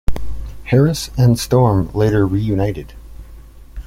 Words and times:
Harris 0.63 1.11
and 1.15 1.37
Storm 1.37 1.91
later 1.93 2.25
reunited. 2.25 2.93